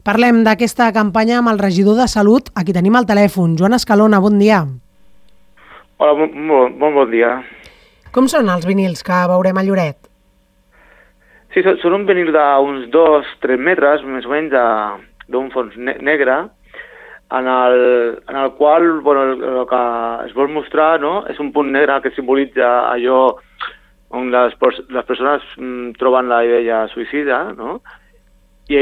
Parlem 0.00 0.38
d'aquesta 0.46 0.86
campanya 0.96 1.40
amb 1.40 1.50
el 1.52 1.58
regidor 1.60 1.98
de 1.98 2.06
Salut, 2.08 2.46
a 2.56 2.62
qui 2.64 2.72
tenim 2.72 2.94
al 2.96 3.04
telèfon. 3.08 3.58
Joan 3.60 3.76
Escalona, 3.76 4.20
bon 4.24 4.38
dia. 4.40 4.62
Hola, 6.00 6.14
molt, 6.16 6.32
molt, 6.32 6.78
molt 6.80 6.96
bon 6.96 7.10
dia. 7.12 7.34
Com 8.14 8.30
són 8.32 8.48
els 8.48 8.64
vinils 8.64 9.04
que 9.04 9.18
veurem 9.28 9.60
a 9.60 9.64
Lloret? 9.66 9.98
Sí, 11.52 11.60
són, 11.66 11.76
són 11.82 11.98
un 11.98 12.08
vinil 12.08 12.32
d'uns 12.32 12.88
2-3 12.94 13.60
metres, 13.60 14.06
més 14.08 14.24
o 14.24 14.32
menys, 14.32 14.56
d'un 15.28 15.52
fons 15.52 15.76
ne 15.76 15.98
negre, 16.00 16.38
en 17.36 17.46
el, 17.46 17.78
en 18.24 18.36
el 18.40 18.52
qual 18.56 18.88
bueno, 19.04 19.22
el, 19.28 19.44
el 19.52 19.66
que 19.68 19.84
es 20.26 20.34
vol 20.34 20.48
mostrar 20.50 20.94
no, 21.02 21.20
és 21.30 21.38
un 21.44 21.52
punt 21.52 21.68
negre 21.76 22.00
que 22.02 22.16
simbolitza 22.16 22.70
allò 22.88 23.20
on 24.16 24.32
les, 24.32 24.56
les 24.90 25.06
persones 25.06 25.44
mm, 25.60 25.92
troben 26.00 26.32
la 26.32 26.40
idea 26.46 26.86
suïcida, 26.90 27.50
no? 27.58 27.82
I, 28.70 28.78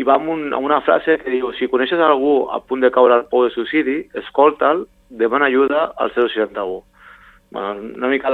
i 0.00 0.02
va 0.02 0.16
amb, 0.18 0.32
un, 0.34 0.46
amb 0.50 0.66
una 0.66 0.80
frase 0.82 1.18
que 1.20 1.30
diu 1.30 1.52
si 1.54 1.68
coneixes 1.70 2.00
algú 2.02 2.48
a 2.50 2.58
punt 2.66 2.82
de 2.82 2.90
caure 2.90 3.14
al 3.14 3.28
pou 3.30 3.44
de 3.46 3.52
suïcidi, 3.54 4.00
escolta'l, 4.24 4.82
demana 5.10 5.46
ajuda 5.46 5.92
al 5.96 6.10
061. 6.14 6.82
Bueno, 7.50 7.86
una 7.96 8.08
mica 8.10 8.32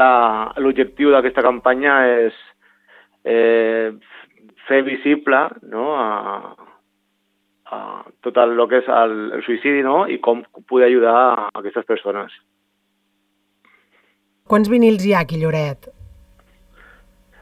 l'objectiu 0.59 1.12
d'aquesta 1.12 1.45
campanya 1.45 1.98
és 2.24 2.38
eh, 3.24 3.93
fer 4.69 4.80
visible 4.87 5.43
no, 5.70 5.93
a, 5.95 6.56
a 7.71 7.79
tot 8.24 8.41
el, 8.43 8.57
el 8.57 8.68
que 8.71 8.80
és 8.82 8.88
el, 8.88 9.15
el 9.37 9.45
suïcidi 9.46 9.84
no, 9.87 10.05
i 10.09 10.18
com 10.24 10.43
poder 10.68 10.88
ajudar 10.88 11.15
a 11.21 11.51
aquestes 11.60 11.87
persones. 11.87 12.32
Quants 14.48 14.68
vinils 14.68 15.05
hi 15.05 15.15
ha 15.15 15.23
aquí, 15.24 15.38
Lloret? 15.41 15.88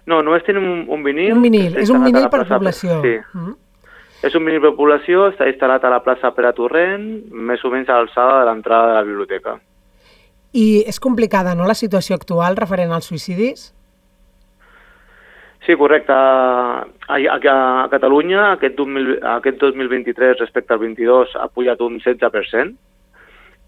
No, 0.06 0.23
només 0.23 0.42
tenim 0.47 0.65
un, 0.66 0.80
un 0.91 1.02
vinil. 1.05 1.34
Un 1.37 1.45
vinil, 1.45 1.77
és 1.79 1.91
un 1.91 2.02
vinil 2.05 2.29
per 2.30 2.45
població. 2.48 3.01
Sí. 3.02 3.19
Mm 3.19 3.45
-hmm. 3.45 3.56
És 4.23 4.34
un 4.34 4.45
vinil 4.45 4.60
per 4.60 4.74
població, 4.79 5.29
està 5.30 5.47
instal·lat 5.51 5.84
a 5.84 5.91
la 5.91 6.02
plaça 6.02 6.30
Pere 6.34 6.52
Torrent, 6.52 7.30
més 7.33 7.65
o 7.65 7.70
menys 7.70 7.88
a 7.88 7.98
l'alçada 7.98 8.41
de 8.41 8.45
l'entrada 8.46 8.87
de 8.88 8.95
la 8.95 9.02
biblioteca. 9.02 9.59
I 10.52 10.85
és 10.87 11.01
complicada, 11.01 11.54
no?, 11.54 11.66
la 11.66 11.74
situació 11.74 12.15
actual 12.15 12.57
referent 12.57 12.93
als 12.93 13.07
suïcidis? 13.07 13.74
Sí, 15.66 15.76
correcte. 15.76 16.13
A, 16.13 16.87
a, 17.09 17.19
a 17.37 17.88
Catalunya 17.91 18.52
aquest, 18.52 18.76
2000, 18.76 19.21
aquest 19.38 19.60
2023 19.60 20.38
respecte 20.41 20.74
al 20.74 20.80
22 20.80 21.37
ha 21.38 21.48
pujat 21.48 21.80
un 21.80 22.01
16% 22.01 22.74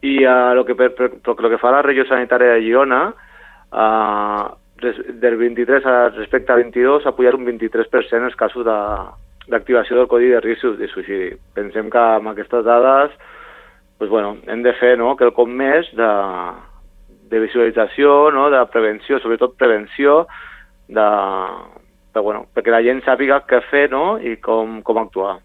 i 0.04 0.18
uh, 0.26 0.52
lo 0.54 0.64
que, 0.64 0.74
per, 0.74 0.90
per, 0.92 1.36
lo 1.38 1.50
que 1.50 1.58
fa 1.58 1.70
la 1.70 1.82
regió 1.82 2.04
sanitària 2.08 2.56
de 2.56 2.64
Girona 2.66 3.00
uh, 3.08 4.42
del 5.20 5.36
23 5.40 5.84
respecte 6.16 6.52
al 6.52 6.64
22 6.64 7.06
ha 7.06 7.14
pujat 7.16 7.36
un 7.38 7.46
23% 7.46 8.28
els 8.30 8.36
casos 8.38 8.66
d'activació 8.66 9.96
de, 9.96 10.00
del 10.02 10.10
codi 10.10 10.32
de 10.32 10.42
risc 10.44 10.76
de 10.78 10.88
suïcidi. 10.92 11.30
Pensem 11.56 11.90
que 11.92 12.04
amb 12.18 12.32
aquestes 12.32 12.64
dades 12.66 13.14
pues, 13.98 14.10
bueno, 14.10 14.36
hem 14.46 14.62
de 14.62 14.72
fer 14.74 14.98
no, 14.98 15.14
que 15.16 15.24
el 15.24 15.32
cop 15.32 15.48
més 15.48 15.88
de, 15.96 16.10
de 17.30 17.40
visualització, 17.40 18.30
no, 18.34 18.50
de 18.52 18.60
prevenció, 18.72 19.20
sobretot 19.22 19.56
prevenció, 19.56 20.26
de, 20.88 21.06
de, 22.12 22.20
bueno, 22.20 22.44
perquè 22.52 22.74
la 22.74 22.82
gent 22.84 23.00
sàpiga 23.06 23.40
què 23.48 23.62
fer 23.70 23.86
no, 23.94 24.18
i 24.20 24.36
com, 24.44 24.82
com 24.84 25.00
actuar. 25.00 25.38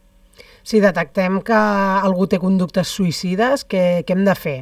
Si 0.64 0.82
detectem 0.84 1.40
que 1.46 1.56
algú 1.56 2.28
té 2.28 2.40
conductes 2.42 2.92
suïcides, 2.98 3.64
què, 3.70 4.04
què 4.04 4.18
hem 4.18 4.26
de 4.28 4.36
fer? 4.36 4.58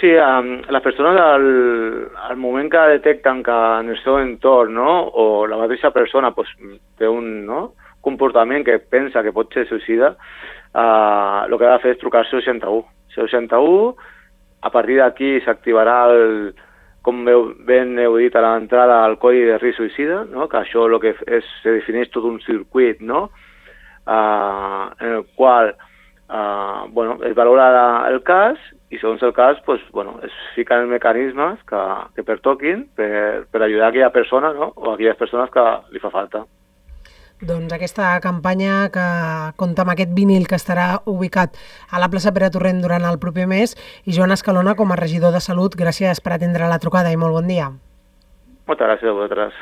Sí, 0.00 0.08
um, 0.16 0.62
les 0.72 0.80
persones 0.80 1.20
al, 1.20 1.42
al 2.24 2.36
moment 2.40 2.70
que 2.72 2.80
detecten 2.94 3.42
que 3.44 3.56
en 3.80 3.90
el 3.92 3.98
seu 4.00 4.16
entorn 4.16 4.72
no, 4.78 4.94
o 5.12 5.44
la 5.44 5.58
mateixa 5.60 5.90
persona 5.92 6.30
pues, 6.32 6.48
té 6.96 7.04
un 7.04 7.26
no, 7.44 7.74
comportament 8.00 8.64
que 8.64 8.78
pensa 8.80 9.20
que 9.20 9.34
pot 9.36 9.52
ser 9.52 9.66
suïcida, 9.68 10.14
uh, 10.72 11.44
el 11.44 11.58
que 11.58 11.68
ha 11.68 11.74
de 11.74 11.84
fer 11.84 11.92
és 11.92 12.00
trucar 12.00 12.24
al 12.24 12.30
61. 12.32 12.80
61, 13.12 14.08
a 14.64 14.72
partir 14.72 14.96
d'aquí 15.02 15.34
s'activarà 15.44 15.98
el, 16.14 16.26
com 17.04 17.20
ben 17.68 17.92
heu 18.00 18.16
dit 18.22 18.40
a 18.40 18.46
l'entrada, 18.46 19.02
el 19.04 19.20
codi 19.20 19.44
de 19.52 19.60
risc 19.60 19.84
suïcida, 19.84 20.24
no? 20.32 20.48
que 20.48 20.62
això 20.64 20.88
el 20.88 20.96
que 21.04 21.12
és, 21.28 21.54
se 21.60 21.76
defineix 21.76 22.08
tot 22.16 22.24
un 22.24 22.40
circuit, 22.48 23.04
no? 23.04 23.26
uh, 24.08 24.88
en 24.96 25.20
el 25.20 25.28
qual 25.36 25.74
uh, 25.76 26.88
bueno, 26.88 27.20
es 27.20 27.36
valora 27.36 28.08
el 28.08 28.22
cas 28.24 28.56
i 28.90 28.98
segons 28.98 29.22
el 29.22 29.32
cas 29.32 29.58
pues, 29.66 29.82
bueno, 29.92 30.18
es 30.26 30.34
fiquen 30.54 30.88
mecanismes 30.90 31.60
que, 31.68 31.82
que 32.14 32.24
pertoquin 32.26 32.88
per, 32.96 33.46
per 33.50 33.62
ajudar 33.62 33.90
aquella 33.90 34.10
persona 34.14 34.52
no? 34.52 34.72
o 34.76 34.92
aquelles 34.92 35.16
persones 35.16 35.50
que 35.54 35.66
li 35.94 36.02
fa 36.02 36.10
falta. 36.10 36.44
Doncs 37.40 37.72
aquesta 37.72 38.12
campanya 38.20 38.90
que 38.92 39.04
compta 39.56 39.86
amb 39.86 39.94
aquest 39.94 40.10
vinil 40.12 40.44
que 40.44 40.58
estarà 40.60 41.00
ubicat 41.08 41.56
a 41.88 42.02
la 42.02 42.10
plaça 42.12 42.34
Pere 42.36 42.50
Torrent 42.52 42.82
durant 42.84 43.06
el 43.08 43.16
proper 43.22 43.46
mes 43.48 43.72
i 44.04 44.12
Joan 44.12 44.36
Escalona 44.36 44.76
com 44.76 44.92
a 44.92 45.00
regidor 45.00 45.32
de 45.32 45.40
Salut, 45.40 45.78
gràcies 45.78 46.20
per 46.20 46.36
atendre 46.36 46.68
la 46.68 46.82
trucada 46.82 47.14
i 47.14 47.16
molt 47.16 47.38
bon 47.38 47.48
dia. 47.48 47.70
Moltes 48.68 48.90
gràcies 48.90 49.08
a 49.08 49.16
vosaltres. 49.16 49.56